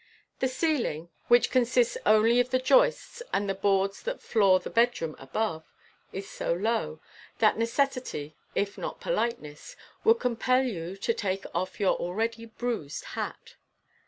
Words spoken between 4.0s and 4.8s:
that floor the